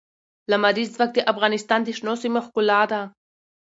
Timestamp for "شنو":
1.97-2.13